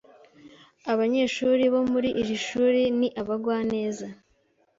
Abanyeshuri 0.91 1.63
bo 1.73 1.81
muri 1.91 2.09
iri 2.21 2.37
shuri 2.47 2.81
ni 2.99 3.07
abagwaneza. 3.21 4.07